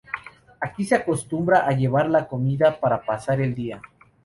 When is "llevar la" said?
1.73-2.27